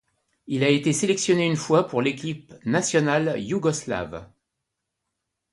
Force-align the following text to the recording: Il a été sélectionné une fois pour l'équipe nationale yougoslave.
Il 0.47 0.63
a 0.63 0.69
été 0.69 0.93
sélectionné 0.93 1.45
une 1.45 1.55
fois 1.55 1.87
pour 1.87 2.01
l'équipe 2.01 2.55
nationale 2.65 3.35
yougoslave. 3.39 4.27